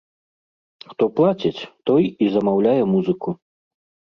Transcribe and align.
Хто 0.93 1.03
плаціць, 1.19 1.67
той 1.91 2.03
і 2.09 2.25
замаўляе 2.37 2.83
музыку. 2.95 3.29